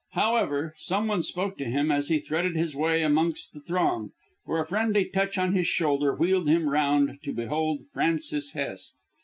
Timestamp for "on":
5.37-5.53